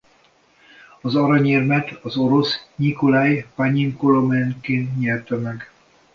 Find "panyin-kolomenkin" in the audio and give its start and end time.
3.55-4.93